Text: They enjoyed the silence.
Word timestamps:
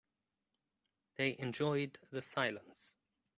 They 1.13 1.37
enjoyed 1.37 1.99
the 2.09 2.23
silence. 2.23 2.95